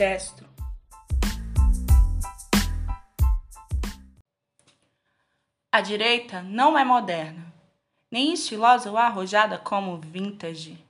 [0.00, 0.48] destro.
[5.70, 7.52] A direita não é moderna,
[8.10, 10.82] nem estilosa ou arrojada como vintage.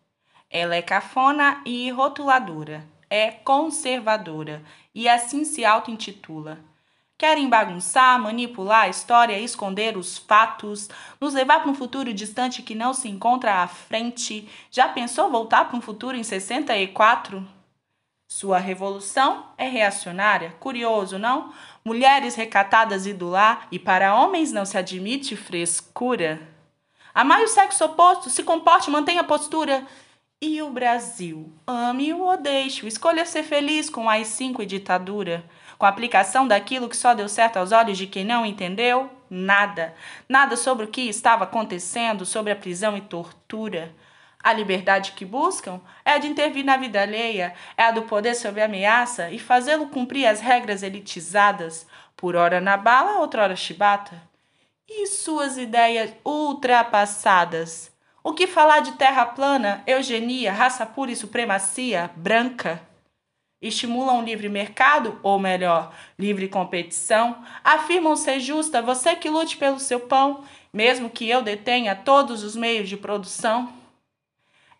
[0.48, 4.62] Ela é cafona e rotuladora, é conservadora
[4.94, 6.60] e assim se auto-intitula.
[7.18, 10.88] Querem bagunçar, manipular a história, esconder os fatos,
[11.20, 14.48] nos levar para um futuro distante que não se encontra à frente.
[14.70, 17.59] Já pensou voltar para um futuro em 64?
[18.32, 20.54] Sua revolução é reacionária.
[20.60, 21.52] Curioso, não?
[21.84, 26.40] Mulheres recatadas e do lar, e para homens não se admite frescura.
[27.12, 29.84] Amai o sexo oposto, se comporte, mantenha a postura.
[30.40, 31.52] E o Brasil?
[31.66, 32.86] Ame-o ou deixe-o.
[32.86, 35.44] Escolha ser feliz com AI-5 e ditadura.
[35.76, 39.10] Com a aplicação daquilo que só deu certo aos olhos de quem não entendeu?
[39.28, 39.92] Nada.
[40.28, 43.92] Nada sobre o que estava acontecendo, sobre a prisão e tortura.
[44.42, 48.34] A liberdade que buscam é a de intervir na vida alheia, é a do poder
[48.34, 54.20] sob ameaça e fazê-lo cumprir as regras elitizadas, por hora na bala, outra hora chibata.
[54.88, 57.92] E suas ideias ultrapassadas?
[58.24, 62.82] O que falar de terra plana, eugenia, raça pura e supremacia branca?
[63.62, 67.44] Estimulam o livre mercado, ou melhor, livre competição?
[67.62, 72.56] Afirmam ser justa, você que lute pelo seu pão, mesmo que eu detenha todos os
[72.56, 73.79] meios de produção?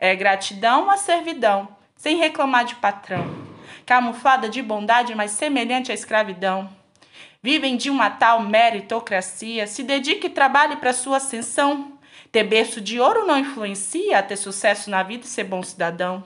[0.02, 3.36] É gratidão a servidão, sem reclamar de patrão.
[3.84, 6.70] Camuflada de bondade, mas semelhante à escravidão.
[7.42, 11.98] Vivem de uma tal meritocracia, se dedique e trabalhe para sua ascensão.
[12.32, 16.24] Ter berço de ouro não influencia a ter sucesso na vida e ser bom cidadão.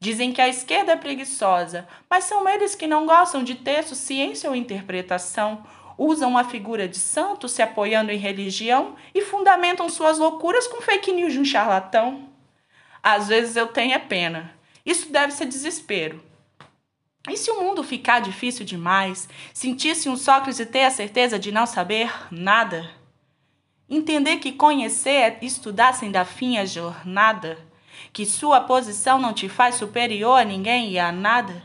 [0.00, 4.50] Dizem que a esquerda é preguiçosa, mas são eles que não gostam de texto, ciência
[4.50, 5.64] ou interpretação.
[5.96, 11.12] Usam a figura de santo se apoiando em religião e fundamentam suas loucuras com fake
[11.12, 12.29] news de um charlatão.
[13.02, 14.54] Às vezes eu tenho é pena.
[14.84, 16.22] Isso deve ser desespero.
[17.28, 21.52] E se o mundo ficar difícil demais, sentir-se um Sócrates e ter a certeza de
[21.52, 22.90] não saber nada?
[23.88, 27.58] Entender que conhecer é estudar sem dar fim à jornada?
[28.12, 31.62] Que sua posição não te faz superior a ninguém e a nada?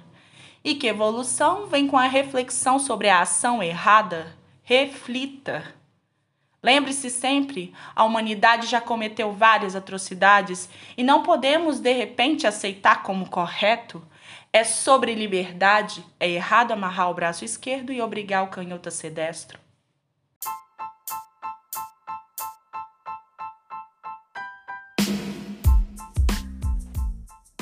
[0.63, 4.35] E que evolução vem com a reflexão sobre a ação errada?
[4.63, 5.63] Reflita.
[6.66, 10.68] Lembre-se sempre, a humanidade já cometeu várias atrocidades
[10.98, 14.02] e não podemos de repente aceitar como correto.
[14.52, 19.12] É sobre liberdade, é errado amarrar o braço esquerdo e obrigar o canhoto a ser
[19.12, 19.65] destro.